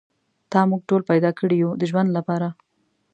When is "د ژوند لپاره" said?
1.79-2.47